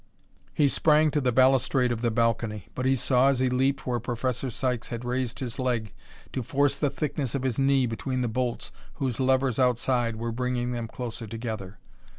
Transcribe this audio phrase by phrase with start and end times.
[0.55, 3.99] He sprang to the balustrade of the balcony, but he saw as he leaped where
[3.99, 5.93] Professor Sykes had raised his leg
[6.33, 10.71] to force the thickness of his knee between the bolts whose levers outside were bringing
[10.71, 11.77] them closer together.